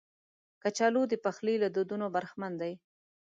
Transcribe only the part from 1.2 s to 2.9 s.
پخلي له دودونو برخمن دي